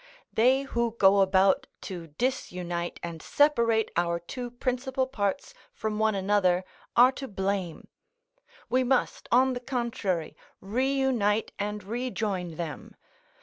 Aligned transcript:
They 0.33 0.63
who 0.63 0.95
go 0.97 1.19
about 1.19 1.67
to 1.81 2.07
disunite 2.07 2.99
and 3.03 3.21
separate 3.21 3.91
our 3.95 4.19
two 4.19 4.49
principal 4.49 5.05
parts 5.05 5.53
from 5.73 5.99
one 5.99 6.15
another 6.15 6.65
are 6.95 7.11
to 7.11 7.27
blame; 7.27 7.87
we 8.67 8.83
must, 8.83 9.29
on 9.31 9.53
the 9.53 9.59
contrary, 9.59 10.35
reunite 10.59 11.51
and 11.59 11.83
rejoin 11.83 12.55
them. 12.55 12.95